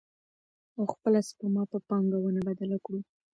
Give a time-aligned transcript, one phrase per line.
[0.77, 2.99] او خپله سپما په پانګونه بدله کړو.